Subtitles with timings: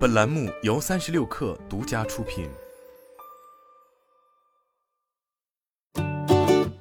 [0.00, 2.48] 本栏目由三十六氪独家出品。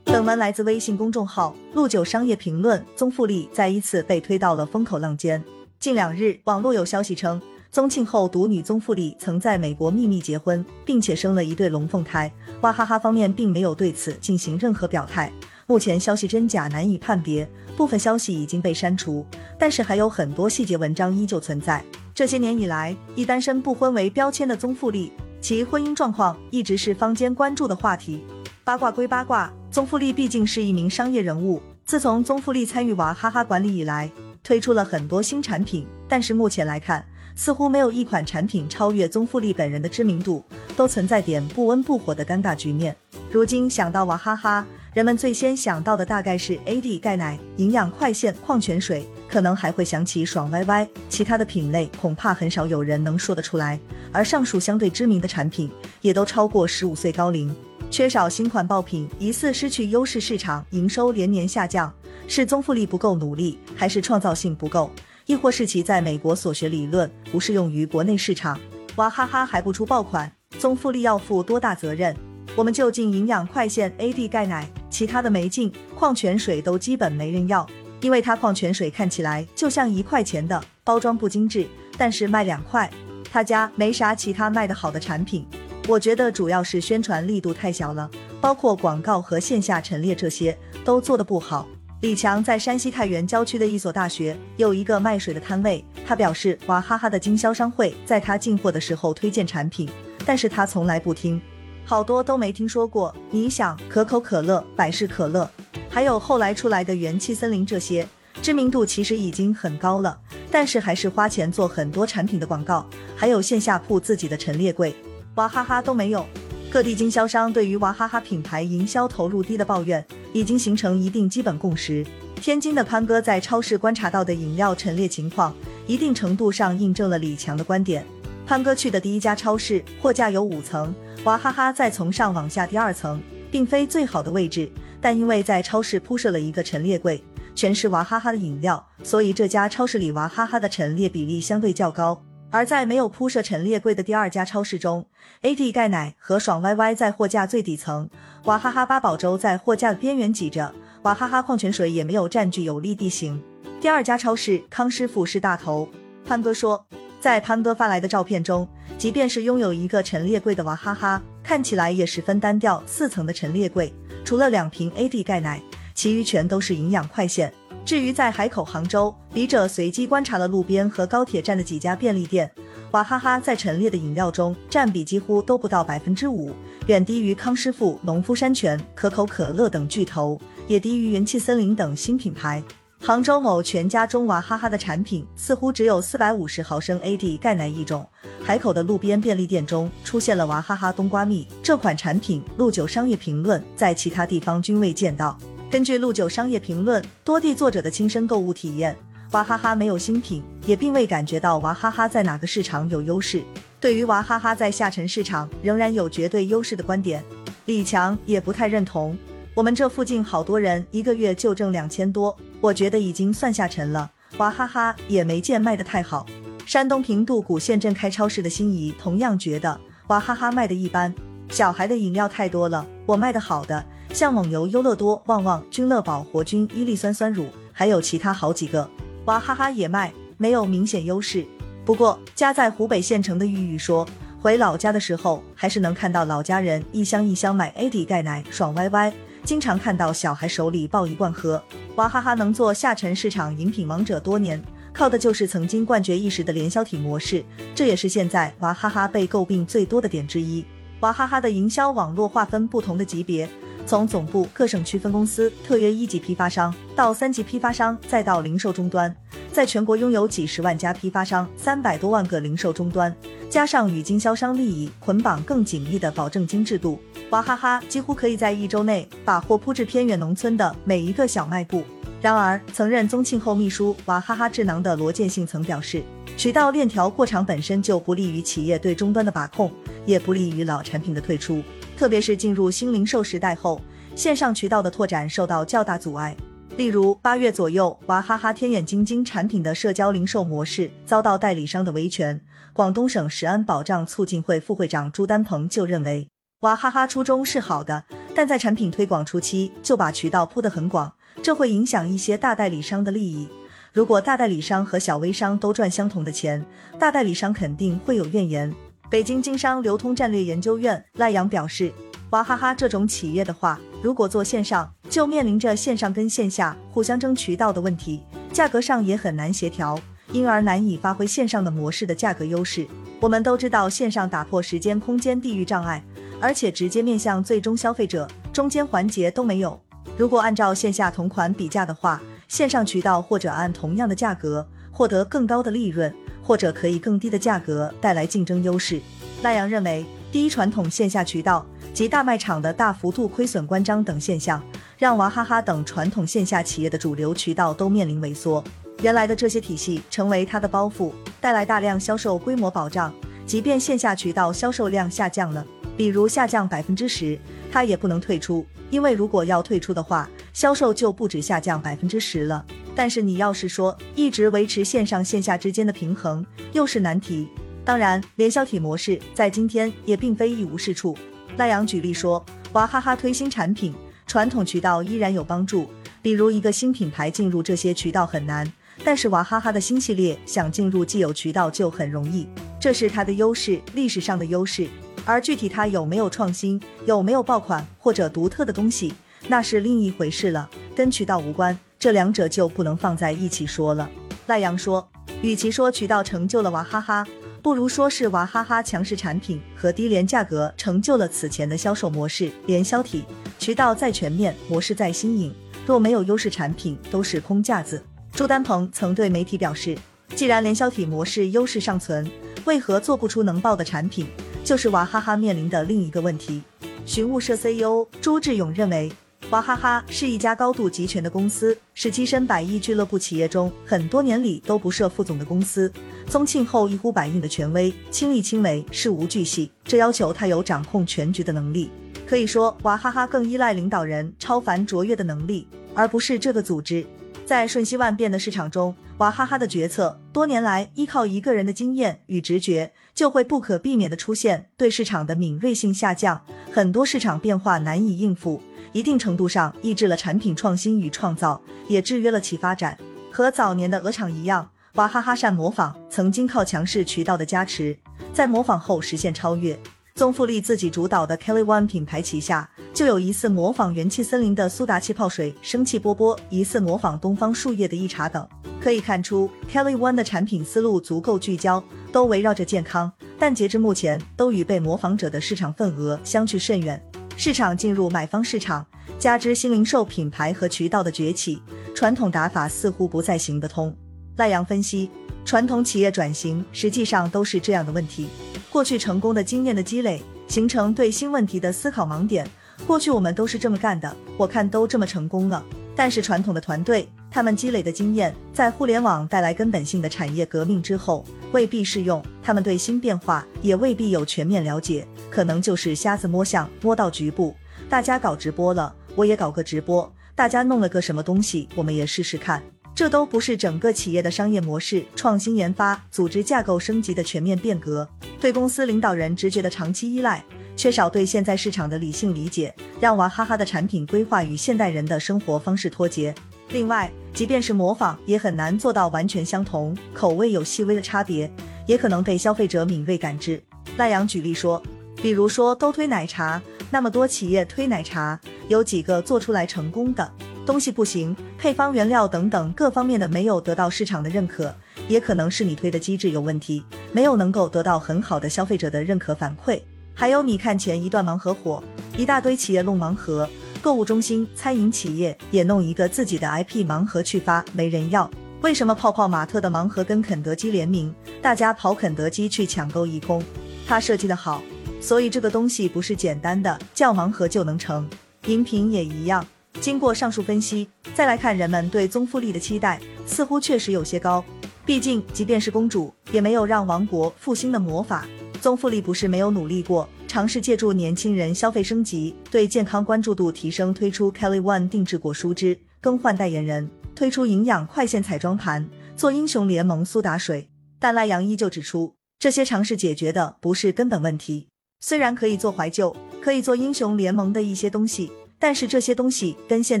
[0.02, 2.84] 本文来自微信公众号“陆九商业评论”。
[2.96, 5.40] 宗馥莉再一次被推到了风口浪尖。
[5.78, 7.40] 近两日，网络有消息称，
[7.70, 12.28] 宗庆后独女宗馥莉曾在美国秘密结婚，并且生了一对龙凤胎。
[12.62, 15.32] 娃哈哈方面并没有对此进行任何表态。
[15.68, 19.24] 目前消息真假难以判别，部分消息已经被删除，
[19.56, 21.84] 但是还有很多细节文章依旧存在。
[22.14, 28.22] 这些年以来，以单身不婚为标签的宗馥莉，其婚姻状况一直是坊间关注的话题。
[28.62, 31.60] 八卦归八卦，宗馥莉毕竟是一名商业人物。
[31.84, 34.08] 自从宗馥莉参与娃哈哈管理以来，
[34.44, 40.44] 推出了很多新产品，但是目前来看，似乎没有一款产品超越宗馥莉本人的知名度，
[40.76, 42.94] 都存在点不温不火的尴尬局面。
[43.28, 49.04] 如今想到娃哈哈，人们最先想到的大概是 AD 钙奶、营养快线、矿泉水。
[49.28, 53.80] 可能还会想起爽歪歪，其他的品类恐怕很少有人能说得出来。
[54.12, 55.68] 而上述相对知名的产品
[56.00, 57.52] 也都超过十五岁高龄，
[57.90, 61.92] 缺少新款爆品，疑似失去优势市场，营收连年下降。
[62.28, 64.88] 是宗馥莉不够努力，还是创造性不够，
[65.26, 68.56] 亦或是其在美国所学理论不适用于国内市场？
[68.94, 72.14] 娃哈哈还不出爆款，宗馥莉要负多大责任？
[72.54, 77.68] 我们就进营养快线 AD 钙奶，其他的没进，矿泉水都基本没人要。
[78.00, 81.66] 因为它矿泉水看起来就像一块钱的，包装不精致，
[81.98, 82.88] 但是卖两块。
[83.28, 85.44] 他家没啥其他卖得好的产品，
[85.88, 88.08] 我觉得主要是宣传力度太小了，
[88.40, 91.66] 包括广告和线下陈列这些都做得不好。
[92.02, 99.88] 李强在山西太原郊区的一所大学有一个卖水的摊位，他表示娃哈哈的经销商会在他进货的时候推荐产品，
[100.24, 101.42] 但是他从来不听，
[101.84, 103.14] 好多都没听说过。
[103.30, 105.48] 你想，可口可乐、百事可乐。
[105.90, 108.06] 还有后来出来的元气森林，这些
[108.42, 110.18] 知名度其实已经很高了，
[110.50, 114.94] 但是还是花钱做很多产品的广告，还有线下铺自己的陈列柜，
[115.34, 116.26] 娃哈哈都没有。
[116.70, 122.04] 各地经销商对于娃哈哈品牌营销投入低的抱怨，已经形成一定基本共识。
[122.40, 125.54] 天津的潘哥在超市观察到的饮料陈列情况，
[125.86, 128.04] 一定程度上印证了李强的观点。
[128.44, 130.92] 潘哥去的第一家超市，货架有五层，
[131.24, 133.18] 娃哈哈在从上往下第二层，
[133.50, 134.70] 并非最好的位置。
[135.00, 137.22] 但因为在超市铺设了一个陈列柜，
[137.54, 142.22] 全是娃哈哈的饮料，所以这家超市里娃哈哈的陈列比例相对较高。
[142.50, 145.06] 而在没有铺设陈列柜的第二家超市中
[145.42, 148.08] ，AD 钙奶和爽歪歪在货架最底层，
[148.44, 153.42] 娃哈哈八宝粥在货架的边缘挤着，娃哈哈矿泉水也没有占据有利地形。
[153.80, 155.88] 第二家超市康师傅是大头。
[156.26, 156.86] 潘哥说，
[157.24, 158.68] 在潘哥发来的照片中，
[158.98, 163.90] 即便是拥有一个陈列柜的娃哈哈，看起来也十分单调，四层的陈列柜。
[164.26, 165.58] 除了两瓶 AD 钙奶，
[165.94, 167.50] 其余全都是营养快线。
[167.82, 172.50] 至于在海口、杭州，笔者随机观察了路边和高铁站的几家便利店，
[172.90, 176.52] 娃哈哈在陈列的饮料中占比几乎都不到百分之五，
[176.88, 182.62] 远低于康师傅、农夫山泉、可口可乐等巨头，也低于元气森林等新品牌。
[183.06, 188.08] 杭州某全家中，娃哈哈的产品似乎只有四百五十毫升 AD 钙奶一种。
[188.42, 195.36] 海口的路边便利店中出现了娃哈哈冬瓜蜜这款产品，陆九商业评论在其他地方均未见到。
[195.70, 198.96] 根据陆九商业评论多地作者的亲身购物体验，
[199.32, 203.42] 娃哈哈没有新品，也并未感觉到娃哈哈在哪个市场有优势。
[203.78, 207.22] 对于娃哈哈在下沉市场仍然有绝对优势的观点，
[207.66, 209.14] 李强也不太认同。
[209.54, 212.36] 我们这附近好多人一个月就挣两千多。
[212.60, 216.26] 我觉得已经算下沉了，娃哈哈也没见卖得太好。
[216.66, 221.14] 山东平度古县镇开超市的心仪同样觉得娃哈哈卖的一般。
[221.50, 228.90] 小孩的饮料太多了，我卖的好的像蒙牛、优乐多、旺旺、君乐宝、活菌、伊利酸酸乳，还有其他好几个，
[229.26, 231.46] 娃哈哈也卖，没有明显优势。
[231.84, 234.04] 不过家在湖北县城的玉玉说，
[234.40, 239.14] 回老家的时候还是能看到老家人一箱一箱买 AD 钙奶，爽歪歪。
[239.44, 241.62] 经常看到小孩手里抱一罐喝，
[241.96, 244.60] 娃哈哈能做下沉市场饮品王者多年，
[244.90, 247.44] 靠的就是曾经冠绝一时的联销体模式，
[247.74, 250.64] 这也是现在娃哈哈被诟病最多的点之一。
[251.00, 253.46] 娃哈哈的营销网络划分不同的级别，
[253.84, 259.14] 从总部、各省区分公司、特约一级批发商到三级批发商，再到零售终端，
[259.52, 263.14] 在全国拥有几十万家批发商，三百多万个零售终端，
[263.50, 266.98] 加上与经销商利益捆绑更紧密的保证金制度。
[267.30, 271.82] 娃哈哈几乎可以在一周内把货铺至偏远农村的每一个小卖部。
[272.20, 276.02] 然而，曾任宗庆后秘书娃哈哈智囊的罗建信曾表示，
[276.36, 279.70] 渠道链条过长本身就不利于企业对终端的把控，
[280.06, 281.62] 也不利于老产品的退出。
[281.96, 283.80] 特别是进入新零售时代后，
[284.16, 286.36] 线上渠道的拓展受到较大阻碍。
[286.76, 292.40] 例如八月左右，娃哈哈天眼晶晶产品的社交零售模式遭到代理商的维权。
[292.72, 296.26] 广东省食安保障促进会副会长朱丹鹏就认为，
[296.60, 298.04] 娃哈哈初衷是好的，
[298.34, 301.12] 但在产品推广初期就把渠道铺得很广，
[301.42, 303.48] 这会影响一些大代理商的利益。
[303.92, 306.64] 如果大代理商和小微商都赚相同的钱，
[306.98, 308.74] 大代理商肯定会有怨言。
[309.10, 311.92] 北京经商流通战略研究院赖阳表示，
[312.30, 318.22] 娃哈哈这种企业的话，如果做线上，就面临着线上跟线下互相争渠道的问题，
[318.52, 320.00] 价格上也很难协调，
[320.32, 322.86] 因而难以发挥线上的模式的价格优势。
[323.20, 326.02] 我们都知道，线上打破时间、空间、地域障碍，
[326.40, 329.80] 而且直接面向最终消费者，中间环节都没有。
[330.16, 339.00] 如果按照线下同款比价的话，线上渠道或者按同样的价格获得更高的利润，或者可以更低的价格带来竞争优势。
[339.42, 344.62] 赖阳认为，第一，传统线下渠道及大卖场的大幅度亏损关张等现象。
[344.96, 348.62] 让娃哈哈等传统线下企业的主流渠道都面临萎缩，
[349.02, 351.10] 原来的这些体系成为它的包袱，
[351.40, 353.12] 带来大量销售规模保障。
[353.44, 355.66] 即便线下渠道销售量下降了，
[355.96, 357.38] 比如下降百分之十，
[357.70, 362.64] 它也不能退出，因为如果要退出的话，销售就不止下降百分之十了。
[362.94, 367.48] 但是你要是说一直维持线上线下之间的平衡，又是难题。
[367.84, 371.16] 当然，联销体模式在今天也并非一无是处。
[371.56, 373.94] 赖阳举例说，娃哈哈推新产品。
[374.26, 375.86] 传统渠道依然有帮助，
[376.22, 378.66] 比如一个新品牌进入这些渠道很难，
[379.04, 382.48] 但是娃哈哈的新系列想进入既有渠道就很容易，
[382.80, 384.88] 这是它的优势，历史上的优势。
[385.24, 389.14] 而具体它有没有创新，有没有爆款或者独特的东西，
[389.48, 394.08] 那是另一回事了，跟渠道无关，这两者就不能放在一起说了。
[394.46, 395.08] 赖阳说，
[395.40, 397.26] 与其说渠道成就了娃哈哈。
[397.62, 402.52] 不如说是娃哈哈强势产品和低廉价格成就了此前的销售模式。
[402.66, 403.24] 联销体
[403.58, 405.54] 渠道再全面，模式再新颖，
[405.86, 408.04] 若没有优势产品，都是空架子。
[408.32, 409.96] 朱丹鹏曾对媒体表示，
[410.36, 412.30] 既然联销体模式优势尚存，
[412.66, 414.26] 为何做不出能爆的产品？
[414.64, 416.62] 就是娃哈哈面临的另一个问题。
[417.06, 419.12] 寻物社 CEO 朱志勇认为。
[419.50, 425.92] 娃哈哈是一家高度集权的公司，是跻身百亿俱乐部企业中很多年里都不设副总的公司。
[426.26, 431.90] 宗庆后一呼百应的权威，亲力亲为，事无巨细，这要求他有掌控全局的能力。
[432.26, 437.04] 可以说，娃哈哈更依赖领导人超凡卓越的能力，而不是这个组织。
[437.44, 448.60] 在瞬息万变的市场中，娃哈哈的决策多年来依靠一个人的经验与直觉，就会不可避免的出现对市场的敏锐性下降，很多市场变化难以应付。
[448.92, 452.98] 一定程度上抑制了产品创新与创造，也制约了其发展。
[453.30, 457.96] 和早年的鹅厂一样，娃哈哈善模仿，曾经靠强势渠道的加持，
[458.32, 459.78] 在模仿后实现超越。
[460.14, 468.48] 宗馥莉自己主导的 Kelly One 品牌旗下，就有疑似模仿元气森林的苏打气泡水、生气波波，疑似模仿东方树叶的一茶等。
[468.84, 471.82] 可以看出，Kelly One 的产品思路足够聚焦，
[472.12, 477.02] 都围绕着健康，但截至目前，都与被模仿者的市场份额相去甚远。
[477.34, 478.86] 市场进入买方市场，
[479.18, 481.62] 加之新零售品牌和渠道的崛起，
[481.94, 483.96] 传统打法似乎不再行得通。
[484.36, 485.10] 赖阳分析，
[485.46, 488.28] 传统企业转型实际上都是这样的问题：
[488.68, 492.46] 过去成功的经验的积累，形成对新问题的思考盲点。
[492.86, 495.64] 过去我们都是这么干的，我看都这么成功了。
[495.96, 502.24] 但是传统的团队，他们积累的经验，在互联网带来根本性的产业革命之后，未必适用。
[502.40, 507.52] 他们对新变化也未必有全面了解，可能就是瞎子摸象，摸到局部。
[507.88, 512.62] 大家搞直播了，我也搞个直播；大家弄了个什么东西，我们也试试看。
[512.94, 518.08] 这都不是整个企业的商业模式、创新研发、组织架构升级的全面变革。
[518.40, 520.44] 对公司领导人直觉的长期依赖，
[520.76, 526.32] 缺少对现在市场的理性理解，让娃哈哈的产品规划与现代人的生活方式脱节。
[526.70, 531.50] 另外，即便是模仿，也很难做到完全相同，口味有细微的差别，
[531.86, 533.62] 也可能被消费者敏锐感知。
[533.96, 534.82] 赖阳举例说，
[535.16, 540.30] 比如说都推奶茶，那么多企业推奶茶，有几个做出来成功的？
[540.66, 544.74] 东西不行，配方原料等等各方面的没有得到市场的认可，
[545.06, 549.80] 也可能是你推的机制有问题，没有能够得到很好的消费者的认可反馈。
[550.14, 551.84] 还有，你看前一段盲盒火，
[552.16, 553.46] 一大堆企业弄盲盒。
[553.84, 558.30] 购物中心、餐饮企业也弄一个自己的 IP 盲盒去发，没人要。
[558.62, 563.44] 为什么泡泡玛特的盲盒跟肯德基联名，大家跑肯德基去抢购一空？
[563.86, 564.62] 它设计的好，
[565.02, 568.08] 所以这个东西不是简单的叫盲盒就能成。
[568.46, 569.46] 饮品也一样。
[569.82, 574.42] 经过上述分析，再来看人们对宗馥莉的期待，似乎确实有些高。
[574.86, 578.26] 毕竟，即便是公主，也没有让王国复兴的魔法。
[578.62, 580.08] 宗馥莉不是没有努力过。
[580.34, 590.68] 尝试借助年轻人消费升级，对健康关注度提升，推出 Kelly One 定制果蔬汁，更换代言人，推出营养快线彩妆盘，做英雄联盟苏打水。
[590.98, 594.66] 但赖阳依旧指出，这些尝试解决的不是根本问题。
[594.98, 600.00] 虽然可以做怀旧，可以做英雄联盟的一些东西，但是这些东西跟现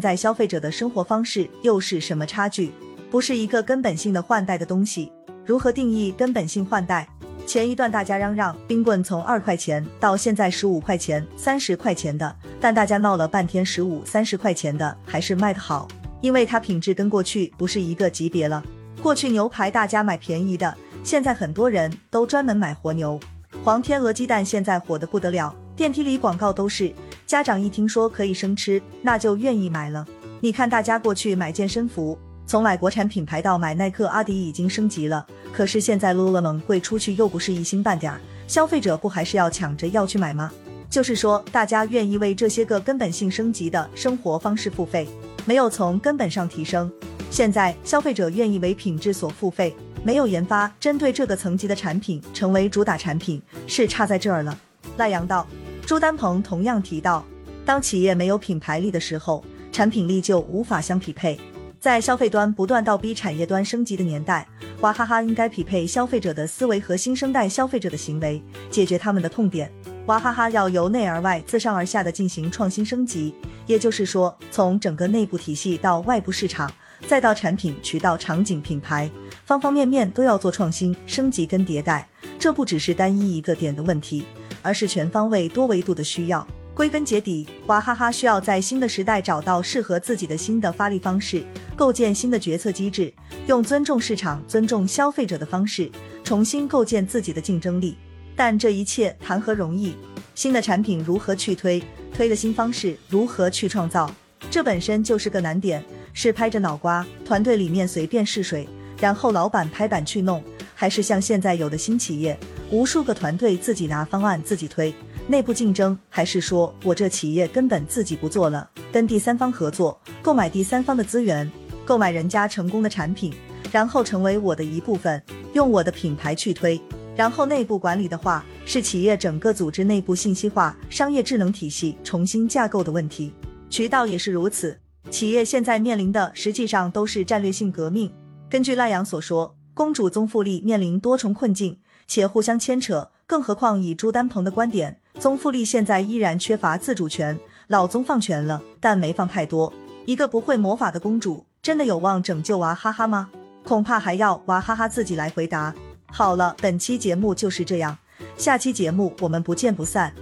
[0.00, 2.72] 在消费者的生活方式又是什么差距？
[3.08, 5.12] 不是一个根本性的换代的东西。
[5.46, 7.08] 如何定义根本性换代？
[7.46, 15.86] 前一段大家嚷嚷冰棍从二块钱到现在十五块钱、三十块钱的，但大家闹了半天十五、三十块钱的还是卖得好，
[16.20, 18.62] 因为它品质跟过去不是一个级别了。
[19.02, 23.20] 过去牛排大家买便宜的，现在很多人都专门买活牛。
[23.62, 26.92] 黄天鹅鸡蛋现在火得不得了，电梯里广告都是，
[27.26, 30.06] 家长一听说可以生吃，那就愿意买了。
[30.40, 40.52] 你看大家过去买健身服，从买国产品牌到买耐克、阿迪已经升级了，可是现在 lululemon 贵出去又不是一星半点儿，消费者不还是要抢着要去买吗？
[40.90, 45.08] 就是说，大家愿意为这些个根本性升级的生活方式付费，
[45.44, 46.92] 没有从根本上提升。
[47.30, 49.74] 现在消费者愿意为品质所付费。
[50.04, 54.56] 没有研发针对这个层级的产品成为主打产品，是差在这儿了。
[54.98, 55.46] 赖阳道，
[55.86, 57.24] 朱丹鹏同样提到，
[57.64, 61.40] 当企业没有品牌力的时候，产品力就无法相匹配。
[61.84, 64.48] 在消费端不断倒逼产业端升级的年代，
[64.80, 69.70] 娃哈哈应该匹配消费者的思维和新生代消费者的行为，解决他们的痛点。
[70.06, 73.34] 娃哈哈要由内而外、自上而下的进行创新升级，
[73.66, 76.72] 也就是说，从整个内部体系到外部市场。
[77.06, 79.10] 再到产品、渠道、场景、品牌，
[79.44, 82.08] 方方面面都要做创新、升级跟迭代。
[82.38, 84.24] 这不只是单一一个点的问题，
[84.62, 86.46] 而是全方位、多维度的需要。
[86.74, 91.44] 归根结底，娃哈哈需要在新的时代找到适合自己的新的发力方式，
[91.76, 93.14] 构建新的决策机制，
[93.46, 95.88] 用尊重市场、尊重消费者的方式，
[96.24, 97.96] 重新构建自己的竞争力。
[98.34, 99.94] 但这一切谈何容易？
[100.34, 101.80] 新的产品如何去推？
[102.12, 104.12] 推的新方式如何去创造？
[104.50, 105.84] 这本身就是个难点。
[106.12, 108.68] 是拍着脑瓜，团队里面随便试水，
[109.00, 112.38] 然后老板拍板去弄，还是像现在有的新企业，
[112.70, 114.94] 无数个团队自己拿方案自己推，
[115.26, 121.50] 内部竞争，还是说我这企业根本自己不做了，跟第三方合作，购买第三方的资源，
[121.86, 123.32] 购买人家成功的产品，
[123.72, 125.22] 然后成为我的一部分，
[125.54, 126.78] 用我的品牌去推，
[127.16, 133.32] 然后内部管理的话，是企业整个组织内部信息化、商业智能体系重新架构的问题，
[133.70, 134.78] 渠道也是如此。
[135.10, 138.12] 企业现在面临的实际上都是战略性革命。
[138.50, 143.10] 根据赖阳所说，公主宗馥莉面临多重困境，且互相牵扯。
[143.26, 147.38] 更何况以朱丹鹏的观点，宗馥莉现在依然缺乏自主权，
[147.68, 149.72] 老宗放权了，但没放太多。
[150.04, 153.30] 一个不会魔法的公主，真的有望拯救娃哈哈吗？
[153.64, 155.74] 恐怕还要娃哈哈自己来回答。
[156.06, 157.96] 好了，本期节目就是这样，
[158.36, 160.12] 下期节目我们不见不散。